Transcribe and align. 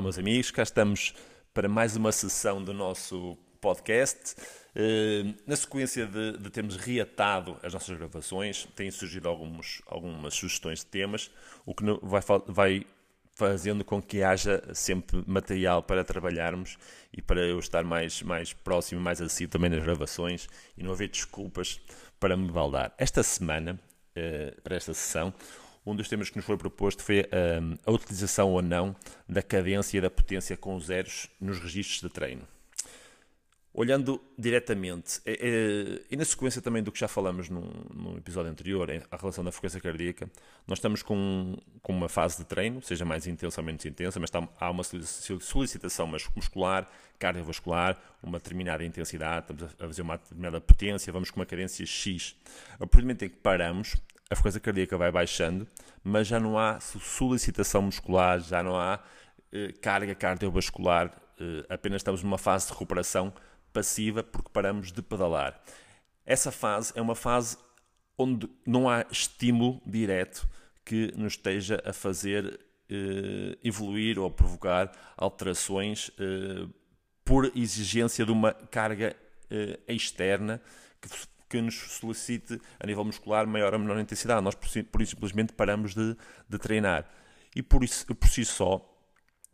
Olá, 0.00 0.04
meus 0.04 0.18
amigos, 0.18 0.50
cá 0.50 0.62
estamos 0.62 1.14
para 1.52 1.68
mais 1.68 1.94
uma 1.94 2.10
sessão 2.10 2.64
do 2.64 2.72
nosso 2.72 3.36
podcast. 3.60 4.34
Uh, 4.74 5.34
na 5.46 5.54
sequência 5.54 6.06
de, 6.06 6.38
de, 6.38 6.48
termos 6.48 6.76
reatado 6.76 7.58
as 7.62 7.74
nossas 7.74 7.98
gravações, 7.98 8.66
têm 8.74 8.90
surgido 8.90 9.28
alguns, 9.28 9.82
algumas 9.84 10.32
sugestões 10.32 10.78
de 10.78 10.86
temas, 10.86 11.30
o 11.66 11.74
que 11.74 11.84
vai, 12.02 12.22
vai 12.46 12.86
fazendo 13.34 13.84
com 13.84 14.00
que 14.00 14.22
haja 14.22 14.62
sempre 14.72 15.22
material 15.26 15.82
para 15.82 16.02
trabalharmos 16.02 16.78
e 17.12 17.20
para 17.20 17.42
eu 17.42 17.58
estar 17.58 17.84
mais, 17.84 18.22
mais 18.22 18.54
próximo, 18.54 19.02
mais 19.02 19.20
assíduo 19.20 19.52
também 19.52 19.68
nas 19.68 19.82
gravações 19.82 20.48
e 20.78 20.82
não 20.82 20.92
haver 20.92 21.10
desculpas 21.10 21.78
para 22.18 22.38
me 22.38 22.50
baldar. 22.50 22.94
Esta 22.96 23.22
semana, 23.22 23.78
uh, 24.16 24.62
para 24.62 24.76
esta 24.76 24.94
sessão, 24.94 25.34
um 25.84 25.96
dos 25.96 26.08
temas 26.08 26.30
que 26.30 26.36
nos 26.36 26.44
foi 26.44 26.56
proposto 26.56 27.02
foi 27.02 27.26
um, 27.62 27.76
a 27.86 27.90
utilização 27.90 28.50
ou 28.50 28.62
não 28.62 28.94
da 29.28 29.42
cadência 29.42 29.98
e 29.98 30.00
da 30.00 30.10
potência 30.10 30.56
com 30.56 30.78
zeros 30.78 31.28
nos 31.40 31.58
registros 31.58 32.00
de 32.00 32.08
treino. 32.08 32.46
Olhando 33.72 34.20
diretamente, 34.36 35.20
é, 35.24 35.32
é, 35.32 36.02
e 36.10 36.16
na 36.16 36.24
sequência 36.24 36.60
também 36.60 36.82
do 36.82 36.90
que 36.90 36.98
já 36.98 37.06
falamos 37.06 37.48
no 37.48 38.16
episódio 38.18 38.50
anterior, 38.50 38.90
a 39.08 39.16
relação 39.16 39.44
da 39.44 39.52
frequência 39.52 39.80
cardíaca, 39.80 40.28
nós 40.66 40.78
estamos 40.78 41.04
com, 41.04 41.56
com 41.80 41.92
uma 41.92 42.08
fase 42.08 42.38
de 42.38 42.44
treino, 42.44 42.82
seja 42.82 43.04
mais 43.04 43.28
intensa 43.28 43.60
ou 43.60 43.64
menos 43.64 43.86
intensa, 43.86 44.18
mas 44.18 44.26
está, 44.26 44.46
há 44.58 44.70
uma 44.72 44.82
solicitação 44.82 46.08
muscular, 46.34 46.90
cardiovascular, 47.16 47.96
uma 48.20 48.38
determinada 48.38 48.84
intensidade, 48.84 49.52
estamos 49.52 49.62
a 49.62 49.86
fazer 49.86 50.02
uma 50.02 50.16
determinada 50.16 50.60
potência, 50.60 51.12
vamos 51.12 51.30
com 51.30 51.38
uma 51.38 51.46
cadência 51.46 51.86
X. 51.86 52.34
A 52.74 52.78
partir 52.78 52.96
do 52.96 53.02
momento 53.02 53.24
em 53.24 53.28
que 53.28 53.36
paramos, 53.36 53.94
a 54.30 54.34
frequência 54.34 54.60
cardíaca 54.60 54.96
vai 54.96 55.10
baixando, 55.10 55.66
mas 56.02 56.26
já 56.26 56.38
não 56.38 56.58
há 56.58 56.78
solicitação 56.80 57.82
muscular, 57.82 58.40
já 58.40 58.62
não 58.62 58.78
há 58.78 59.00
eh, 59.52 59.72
carga 59.82 60.14
cardiovascular, 60.14 61.10
eh, 61.40 61.66
apenas 61.68 62.00
estamos 62.00 62.22
numa 62.22 62.38
fase 62.38 62.66
de 62.66 62.72
recuperação 62.72 63.32
passiva 63.72 64.22
porque 64.22 64.50
paramos 64.52 64.92
de 64.92 65.02
pedalar. 65.02 65.60
Essa 66.24 66.52
fase 66.52 66.92
é 66.94 67.02
uma 67.02 67.14
fase 67.14 67.58
onde 68.16 68.48
não 68.66 68.88
há 68.88 69.04
estímulo 69.10 69.80
direto 69.84 70.48
que 70.84 71.12
nos 71.16 71.32
esteja 71.32 71.82
a 71.84 71.92
fazer 71.92 72.60
eh, 72.88 73.56
evoluir 73.62 74.18
ou 74.18 74.30
provocar 74.30 74.90
alterações 75.16 76.10
eh, 76.18 76.66
por 77.24 77.50
exigência 77.56 78.24
de 78.24 78.32
uma 78.32 78.52
carga 78.52 79.16
eh, 79.50 79.78
externa 79.88 80.60
que 81.00 81.08
que 81.50 81.60
nos 81.60 81.74
solicite 81.74 82.60
a 82.78 82.86
nível 82.86 83.04
muscular 83.04 83.44
maior 83.46 83.74
ou 83.74 83.80
menor 83.80 83.98
intensidade. 83.98 84.40
Nós, 84.40 84.54
por, 84.54 85.02
isso, 85.02 85.10
simplesmente 85.10 85.52
paramos 85.52 85.94
de, 85.94 86.16
de 86.48 86.58
treinar. 86.58 87.04
E 87.54 87.60
por, 87.62 87.82
isso, 87.82 88.06
por 88.14 88.28
si 88.28 88.44
só, 88.44 88.80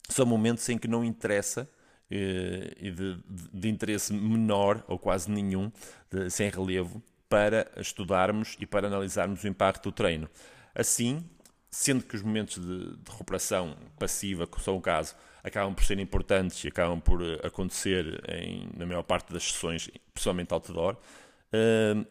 são 0.08 0.27
momentos 0.27 0.69
em 0.69 0.77
que 0.77 0.86
não 0.86 1.03
interessa 1.03 1.69
eh, 2.11 2.75
e 2.78 2.91
de, 2.91 3.14
de, 3.16 3.48
de, 3.53 3.69
interesse 3.69 4.12
menor 4.12 4.84
ou 4.86 4.98
quase 4.98 5.30
nenhum, 5.30 5.72
de, 6.11 6.28
sem 6.30 6.50
relevo, 6.50 7.03
para 7.30 7.66
estudarmos 7.78 8.56
e 8.60 8.66
para 8.66 8.86
analisarmos 8.86 9.42
o 9.42 9.48
impacto 9.48 9.84
do 9.84 9.92
treino. 9.92 10.28
Assim, 10.75 11.25
sendo 11.70 12.05
que 12.05 12.14
os 12.14 12.22
momentos 12.22 12.58
de, 12.58 12.97
recuperação 13.10 13.75
passiva, 13.98 14.47
que 14.47 14.60
são 14.60 14.77
o 14.77 14.81
caso, 14.83 15.16
acabam 15.42 15.75
por 15.75 15.84
ser 15.84 15.98
importantes 15.98 16.62
e 16.62 16.69
acabam 16.69 17.00
por 17.00 17.22
eh, 17.22 17.41
acontecer 17.42 18.22
em, 18.28 18.69
na 18.76 18.84
maior 18.84 19.03
parte 19.03 19.32
das 19.32 19.44
sessões, 19.44 19.91
pessoalmente 20.12 20.53
outdoor, 20.53 20.97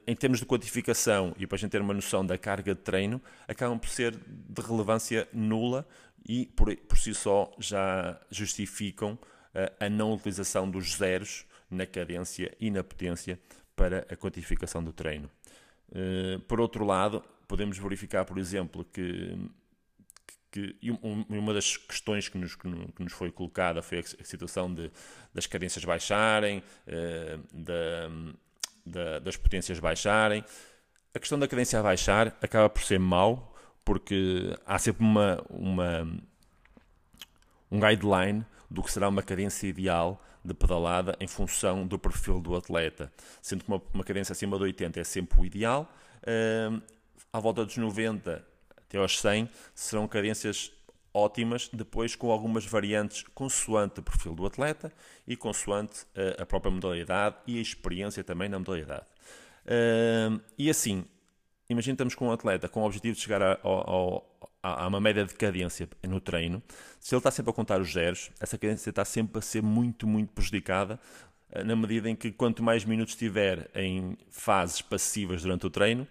em 0.07 0.15
termos 0.15 0.39
de 0.39 0.45
quantificação 0.45 1.35
e 1.37 1.45
para 1.45 1.55
a 1.55 1.59
gente 1.59 1.71
ter 1.71 1.81
uma 1.81 1.93
noção 1.93 2.25
da 2.25 2.37
carga 2.37 2.73
de 2.73 2.81
treino, 2.81 3.21
acabam 3.47 3.77
por 3.77 3.89
ser 3.89 4.15
de 4.15 4.61
relevância 4.61 5.27
nula 5.33 5.85
e 6.27 6.47
por, 6.47 6.75
por 6.75 6.97
si 6.97 7.13
só 7.13 7.51
já 7.59 8.19
justificam 8.31 9.13
uh, 9.13 9.75
a 9.79 9.89
não 9.89 10.13
utilização 10.13 10.69
dos 10.69 10.95
zeros 10.95 11.45
na 11.69 11.85
cadência 11.85 12.55
e 12.59 12.71
na 12.71 12.83
potência 12.83 13.39
para 13.75 13.99
a 14.09 14.15
quantificação 14.15 14.83
do 14.83 14.91
treino. 14.91 15.29
Uh, 15.89 16.39
por 16.41 16.59
outro 16.59 16.83
lado, 16.83 17.23
podemos 17.47 17.77
verificar, 17.77 18.25
por 18.25 18.39
exemplo, 18.39 18.83
que, 18.85 19.37
que, 20.51 20.75
uma 21.29 21.53
das 21.53 21.77
questões 21.77 22.27
que 22.27 22.37
nos, 22.37 22.55
que 22.55 22.67
nos, 22.67 23.13
foi 23.13 23.31
colocada 23.31 23.83
foi 23.83 23.99
a 23.99 24.23
situação 24.23 24.73
de, 24.73 24.89
das 25.33 25.45
cadências 25.45 25.85
baixarem, 25.85 26.63
da 27.53 28.09
da, 28.85 29.19
das 29.19 29.35
potências 29.35 29.79
baixarem. 29.79 30.43
A 31.13 31.19
questão 31.19 31.39
da 31.39 31.47
cadência 31.47 31.79
a 31.79 31.83
baixar 31.83 32.37
acaba 32.41 32.69
por 32.69 32.83
ser 32.83 32.99
mau, 32.99 33.55
porque 33.83 34.55
há 34.65 34.77
sempre 34.77 35.03
uma, 35.03 35.43
uma, 35.49 36.07
um 37.71 37.79
guideline 37.79 38.45
do 38.69 38.83
que 38.83 38.91
será 38.91 39.07
uma 39.09 39.23
cadência 39.23 39.67
ideal 39.67 40.21
de 40.43 40.53
pedalada 40.53 41.15
em 41.19 41.27
função 41.27 41.87
do 41.87 41.97
perfil 41.97 42.39
do 42.39 42.55
atleta. 42.55 43.11
Sendo 43.41 43.63
que 43.63 43.69
uma, 43.69 43.81
uma 43.93 44.03
cadência 44.03 44.33
acima 44.33 44.57
de 44.57 44.63
80 44.63 44.99
é 44.99 45.03
sempre 45.03 45.41
o 45.41 45.45
ideal, 45.45 45.91
uh, 46.21 46.81
à 47.31 47.39
volta 47.39 47.65
dos 47.65 47.75
90 47.77 48.45
até 48.77 48.97
aos 48.97 49.19
100 49.19 49.49
serão 49.73 50.07
cadências 50.07 50.71
ótimas, 51.15 51.69
depois 51.71 52.13
com 52.13 52.29
algumas 52.29 52.65
variantes 52.65 53.23
consoante 53.33 54.01
o 54.01 54.03
perfil 54.03 54.35
do 54.35 54.45
atleta 54.45 54.91
e 55.25 55.37
consoante 55.37 56.01
uh, 56.15 56.41
a 56.41 56.45
própria 56.45 56.69
modalidade 56.69 57.37
e 57.47 57.57
a 57.57 57.61
experiência 57.61 58.23
também 58.23 58.49
na 58.49 58.59
modalidade. 58.59 59.05
Uh, 59.65 60.39
e 60.57 60.69
assim, 60.69 61.05
imagina 61.69 61.93
estamos 61.93 62.13
com 62.15 62.27
um 62.27 62.31
atleta 62.31 62.67
com 62.67 62.81
o 62.81 62.85
objetivo 62.85 63.15
de 63.15 63.21
chegar 63.21 63.41
a, 63.41 63.53
a, 63.53 64.83
a, 64.83 64.87
uma 64.87 64.99
média 64.99 65.23
de 65.23 65.33
cadência 65.33 65.87
no 66.03 66.19
treino, 66.19 66.61
se 66.99 67.15
ele 67.15 67.19
está 67.19 67.31
sempre 67.31 67.49
a 67.51 67.53
contar 67.53 67.79
os 67.79 67.93
zeros, 67.93 68.29
essa 68.39 68.57
cadência 68.57 68.89
está 68.89 69.05
sempre 69.05 69.39
a 69.39 69.41
ser 69.41 69.63
muito, 69.63 70.05
muito 70.05 70.33
prejudicada 70.33 70.99
uh, 71.51 71.63
na 71.63 71.77
medida 71.77 72.09
em 72.09 72.15
que 72.15 72.29
quanto 72.29 72.61
mais 72.61 72.83
minutos 72.83 73.15
tiver 73.15 73.71
em 73.73 74.17
fases 74.29 74.81
passivas 74.81 75.41
durante 75.41 75.65
o 75.65 75.69
treino, 75.69 76.05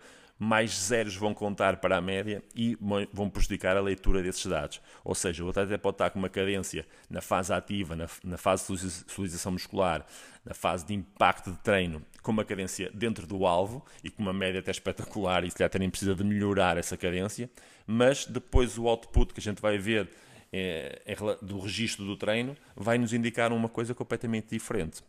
mais 0.45 0.71
zeros 0.79 1.17
vão 1.17 1.33
contar 1.33 1.79
para 1.79 1.97
a 1.97 2.01
média 2.01 2.43
e 2.55 2.77
vão 3.13 3.31
prejudicar 3.31 3.77
a 3.77 3.81
leitura 3.81 4.23
desses 4.23 4.45
dados. 4.47 4.81
Ou 5.03 5.15
seja, 5.15 5.45
o 5.45 5.49
atleta 5.49 5.79
pode 5.79 5.95
estar 5.95 6.11
com 6.11 6.19
uma 6.19 6.29
cadência 6.29 6.87
na 7.09 7.21
fase 7.21 7.53
ativa, 7.53 7.97
na, 7.97 8.07
na 8.23 8.37
fase 8.37 8.73
de 8.73 8.91
solicização 8.91 9.53
muscular, 9.53 10.05
na 10.45 10.55
fase 10.55 10.87
de 10.87 10.95
impacto 10.95 11.51
de 11.51 11.59
treino, 11.59 12.03
com 12.23 12.31
uma 12.31 12.45
cadência 12.45 12.91
dentro 12.93 13.27
do 13.27 13.47
alvo 13.47 13.85
e 14.03 14.11
com 14.11 14.23
uma 14.23 14.33
média 14.33 14.61
até 14.61 14.71
espetacular 14.71 15.45
e 15.45 15.51
se 15.51 15.57
calhar 15.57 15.71
nem 15.79 15.91
precisa 15.91 16.15
de 16.15 16.23
melhorar 16.23 16.77
essa 16.77 16.97
cadência, 16.97 17.51
mas 17.87 18.27
depois 18.27 18.77
o 18.79 18.87
output 18.87 19.33
que 19.33 19.41
a 19.41 19.43
gente 19.43 19.61
vai 19.61 19.79
ver 19.79 20.11
é, 20.53 21.03
é, 21.05 21.17
do 21.43 21.59
registro 21.59 22.05
do 22.05 22.17
treino 22.17 22.57
vai 22.77 22.97
nos 22.97 23.13
indicar 23.13 23.53
uma 23.53 23.69
coisa 23.69 23.95
completamente 23.95 24.49
diferente. 24.51 25.03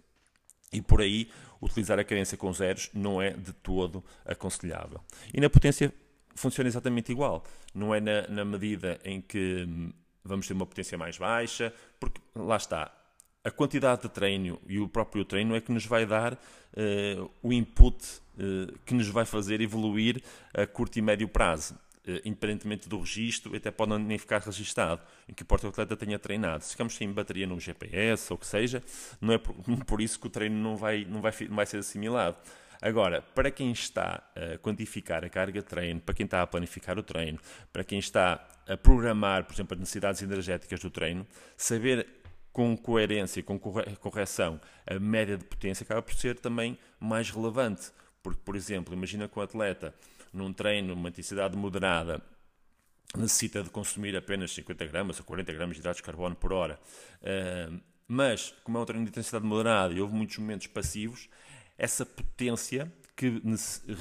E 0.75 0.81
por 0.81 1.01
aí, 1.01 1.29
utilizar 1.61 1.97
a 1.97 2.03
cadência 2.03 2.37
com 2.37 2.51
zeros 2.51 2.89
não 2.93 3.21
é 3.21 3.31
de 3.31 3.53
todo 3.53 4.03
aconselhável. 4.25 4.99
E 5.33 5.39
na 5.39 5.49
potência 5.49 5.93
funciona 6.35 6.67
exatamente 6.67 7.11
igual. 7.11 7.43
Não 7.73 7.95
é 7.95 8.01
na, 8.01 8.27
na 8.27 8.43
medida 8.43 8.99
em 9.03 9.21
que 9.21 9.65
vamos 10.23 10.47
ter 10.47 10.53
uma 10.53 10.65
potência 10.65 10.97
mais 10.97 11.17
baixa, 11.17 11.73
porque 11.99 12.19
lá 12.35 12.57
está, 12.57 12.91
a 13.43 13.51
quantidade 13.51 14.01
de 14.01 14.09
treino 14.09 14.59
e 14.67 14.79
o 14.79 14.89
próprio 14.89 15.23
treino 15.23 15.55
é 15.55 15.61
que 15.61 15.71
nos 15.71 15.85
vai 15.85 16.05
dar 16.05 16.33
uh, 16.33 17.31
o 17.43 17.53
input 17.53 17.95
uh, 18.37 18.77
que 18.85 18.93
nos 18.93 19.07
vai 19.07 19.23
fazer 19.23 19.61
evoluir 19.61 20.21
a 20.53 20.65
curto 20.65 20.97
e 20.97 21.01
médio 21.01 21.27
prazo. 21.27 21.77
Eh, 22.07 22.21
independentemente 22.23 22.87
do 22.87 22.99
registro, 22.99 23.55
até 23.55 23.71
pode 23.71 23.97
nem 23.97 24.17
ficar 24.17 24.39
registado, 24.39 25.01
em 25.27 25.33
que 25.33 25.41
o 25.41 25.45
porta-atleta 25.45 25.97
tenha 25.97 26.19
treinado. 26.19 26.63
Se 26.63 26.71
ficamos 26.71 26.93
sem 26.95 27.11
bateria 27.11 27.47
no 27.47 27.59
GPS 27.59 28.31
ou 28.31 28.37
o 28.37 28.39
que 28.39 28.45
seja, 28.45 28.83
não 29.19 29.33
é 29.33 29.37
por, 29.39 29.55
por, 29.85 30.01
isso 30.01 30.19
que 30.19 30.27
o 30.27 30.29
treino 30.29 30.55
não 30.55 30.75
vai, 30.77 31.03
não, 31.05 31.19
vai, 31.19 31.33
não 31.49 31.55
vai 31.55 31.65
ser 31.65 31.77
assimilado. 31.77 32.37
Agora, 32.79 33.21
para 33.21 33.49
quem 33.49 33.71
está 33.71 34.21
a 34.35 34.57
quantificar 34.59 35.25
a 35.25 35.29
carga 35.29 35.61
de 35.61 35.65
treino, 35.65 35.99
para 35.99 36.13
quem 36.13 36.25
está 36.25 36.43
a 36.43 36.47
planificar 36.47 36.99
o 36.99 37.03
treino, 37.03 37.39
para 37.73 37.83
quem 37.83 37.97
está 37.97 38.47
a 38.67 38.77
programar, 38.77 39.45
por 39.45 39.53
exemplo, 39.53 39.73
as 39.73 39.79
necessidades 39.79 40.21
energéticas 40.21 40.79
do 40.79 40.91
treino, 40.91 41.25
saber 41.57 42.05
com 42.51 42.77
coerência, 42.77 43.41
com 43.41 43.57
correção, 43.57 44.61
a 44.85 44.99
média 44.99 45.37
de 45.37 45.43
potência 45.43 45.83
acaba 45.83 46.01
por 46.01 46.13
ser 46.13 46.37
também 46.39 46.77
mais 46.99 47.31
relevante. 47.31 47.91
Porque, 48.21 48.41
por 48.45 48.55
exemplo, 48.55 48.93
imagina 48.93 49.27
que 49.27 49.37
o 49.37 49.41
atleta 49.41 49.93
num 50.35 50.53
treino, 50.53 50.93
uma 50.93 51.09
intensidade 51.09 51.55
moderada, 51.55 52.21
necessita 53.15 53.63
de 53.63 53.69
consumir 53.69 54.15
apenas 54.15 54.51
50 54.51 54.85
gramas 54.85 55.19
ou 55.19 55.25
40 55.25 55.53
gramas 55.53 55.75
de 55.75 55.81
hidratos 55.81 55.97
de 55.97 56.03
carbono 56.03 56.35
por 56.35 56.51
hora. 56.51 56.79
Mas, 58.07 58.53
como 58.63 58.77
é 58.77 58.81
um 58.81 58.85
treino 58.85 59.05
de 59.05 59.09
intensidade 59.09 59.45
moderada 59.45 59.93
e 59.93 60.01
houve 60.01 60.13
muitos 60.13 60.37
momentos 60.37 60.67
passivos, 60.67 61.29
essa 61.77 62.05
potência 62.05 62.91
que 63.15 63.41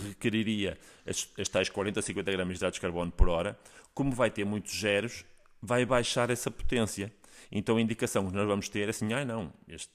requeriria 0.09 0.77
as, 1.07 1.29
as 1.39 1.49
tais 1.49 1.69
40 1.69 2.01
ou 2.01 2.03
50 2.03 2.33
gramas 2.33 2.55
de 2.55 2.59
hidratos 2.59 2.77
de 2.77 2.81
carbono 2.81 3.13
por 3.13 3.29
hora, 3.29 3.59
como 3.95 4.13
vai 4.13 4.31
ter 4.31 4.45
muitos 4.45 4.79
zeros, 4.79 5.25
vai 5.63 5.87
baixar 5.87 6.31
essa 6.31 6.51
potência. 6.51 7.13
Então 7.51 7.77
a 7.77 7.81
indicação 7.81 8.27
que 8.27 8.35
nós 8.35 8.47
vamos 8.47 8.69
ter 8.69 8.87
é 8.87 8.91
assim, 8.91 9.13
ah 9.13 9.25
não, 9.25 9.53
este 9.69 9.89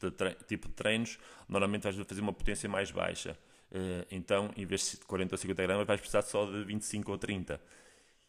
tipo 0.48 0.70
de 0.70 0.74
treinos 0.74 1.20
normalmente 1.48 1.84
vais 1.84 1.96
fazer 1.96 2.22
uma 2.22 2.34
potência 2.34 2.70
mais 2.70 2.92
baixa. 2.92 3.38
Eh, 3.72 4.06
então, 4.12 4.52
em 4.58 4.66
vez 4.66 4.92
de 4.92 5.06
40 5.06 5.36
ou 5.36 5.38
50 5.38 5.64
gramas, 5.64 5.88
vais 5.88 6.00
precisar 6.00 6.22
só 6.24 6.46
de 6.46 6.64
25 6.64 7.12
ou 7.12 7.18
30. 7.18 7.62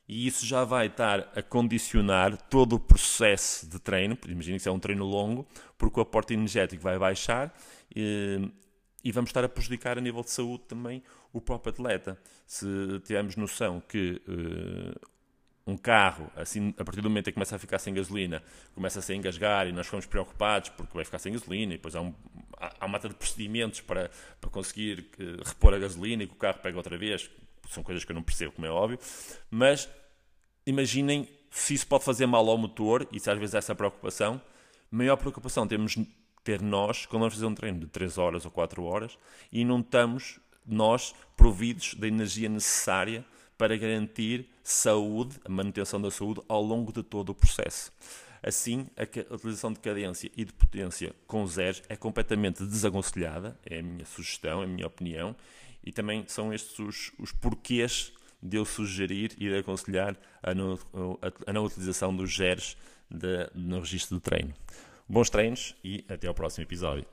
e 0.09 0.27
isso 0.27 0.45
já 0.45 0.65
vai 0.65 0.89
estar 0.89 1.31
a 1.37 1.43
condicionar 1.43 2.37
todo 2.49 2.75
o 2.75 2.81
processo 2.81 3.69
de 3.69 3.79
treino. 3.79 4.19
Imagina 4.29 4.59
que 4.59 4.69
é 4.69 4.73
um 4.73 4.79
treino 4.79 5.05
longo, 5.05 5.47
porque 5.79 6.01
o 6.01 6.03
aporte 6.03 6.35
energético 6.35 6.83
vai 6.83 6.99
baixar 6.99 7.55
e, 7.95 8.51
e 9.05 9.13
vamos 9.13 9.31
estar 9.31 9.45
a 9.45 9.49
prejudicar 9.49 9.99
a 9.99 10.01
nível 10.01 10.23
de 10.23 10.31
saúde 10.31 10.65
também 10.69 11.03
o 11.33 11.41
próprio 11.41 11.73
atleta. 11.73 12.19
Se 12.47 12.67
tivermos 13.05 13.37
noção 13.37 13.81
que 13.81 14.21
uh, 14.29 15.01
um 15.67 15.77
carro, 15.77 16.31
assim, 16.35 16.75
a 16.79 16.85
partir 16.85 17.01
do 17.01 17.09
momento 17.09 17.29
em 17.29 17.31
que 17.31 17.35
começa 17.35 17.57
a 17.57 17.59
ficar 17.59 17.79
sem 17.79 17.95
gasolina, 17.95 18.43
começa 18.75 18.99
a 18.99 19.03
se 19.03 19.15
engasgar 19.15 19.67
e 19.69 19.73
nós 19.73 19.87
ficamos 19.87 20.07
preocupados 20.07 20.71
porque 20.71 20.93
vai 20.95 21.05
ficar 21.05 21.19
sem 21.19 21.33
gasolina 21.33 21.75
e 21.75 21.77
depois 21.77 21.95
há, 21.95 22.01
um, 22.01 22.15
há 22.57 22.85
uma 22.87 22.93
mata 22.93 23.09
de 23.09 23.15
procedimentos 23.15 23.81
para, 23.81 24.11
para 24.41 24.51
conseguir 24.51 25.11
uh, 25.19 25.49
repor 25.49 25.75
a 25.75 25.79
gasolina 25.79 26.23
e 26.23 26.27
que 26.27 26.33
o 26.33 26.37
carro 26.37 26.59
pega 26.59 26.77
outra 26.77 26.97
vez. 26.97 27.31
São 27.69 27.83
coisas 27.83 28.05
que 28.05 28.11
eu 28.11 28.15
não 28.15 28.23
percebo, 28.23 28.53
como 28.53 28.67
é 28.67 28.71
óbvio. 28.71 28.99
Mas 29.51 29.89
imaginem 30.67 31.29
se 31.51 31.75
isso 31.75 31.87
pode 31.87 32.05
fazer 32.05 32.27
mal 32.27 32.49
ao 32.49 32.57
motor, 32.57 33.07
e 33.13 33.19
se 33.19 33.31
às 33.31 33.39
vezes 33.39 33.55
é 33.55 33.59
essa 33.59 33.75
preocupação, 33.75 34.41
maior 34.91 35.17
preocupação 35.17 35.67
temos 35.67 35.97
ter 36.43 36.63
nós 36.63 37.07
quando 37.07 37.21
vamos 37.21 37.35
fazer 37.35 37.47
um 37.47 37.55
treino 37.55 37.81
de 37.81 37.87
3 37.87 38.19
horas 38.19 38.45
ou 38.45 38.51
4 38.51 38.83
horas 38.83 39.19
e 39.53 39.65
não 39.65 39.81
estamos 39.81 40.41
nós 40.67 41.15
providos 41.37 41.95
da 41.95 42.07
energia 42.09 42.49
necessária 42.49 43.25
para 43.61 43.77
garantir 43.77 44.49
saúde, 44.65 45.39
a 45.45 45.51
manutenção 45.51 46.01
da 46.01 46.11
saúde 46.11 46.41
ao 46.49 46.63
longo 46.63 46.91
de 46.95 47.03
todo 47.03 47.29
o 47.29 47.35
processo. 47.35 47.93
Assim, 48.43 48.87
a 48.97 49.35
utilização 49.35 49.71
de 49.71 49.79
cadência 49.81 50.31
e 50.35 50.47
de 50.47 50.53
potência 50.55 51.15
com 51.27 51.47
zeros 51.47 51.83
é 51.87 51.95
completamente 51.95 52.65
desaconselhada, 52.65 53.55
é 53.67 53.81
a 53.81 53.83
minha 53.83 54.07
sugestão, 54.07 54.63
é 54.63 54.65
a 54.65 54.67
minha 54.67 54.87
opinião, 54.87 55.37
e 55.85 55.93
também 55.93 56.25
são 56.27 56.55
estes 56.55 56.79
os, 56.79 57.13
os 57.19 57.33
porquês 57.33 58.15
de 58.43 58.57
eu 58.57 58.65
sugerir 58.65 59.33
e 59.37 59.51
de 59.51 59.59
aconselhar 59.59 60.17
a 60.43 60.55
não, 60.55 60.79
a, 61.47 61.53
não 61.53 61.67
utilização 61.67 62.17
dos 62.17 62.35
de, 62.35 63.51
no 63.55 63.81
registro 63.81 64.17
de 64.17 64.23
treino. 64.23 64.55
Bons 65.07 65.29
treinos 65.29 65.77
e 65.85 66.03
até 66.09 66.27
ao 66.27 66.33
próximo 66.33 66.65
episódio. 66.65 67.05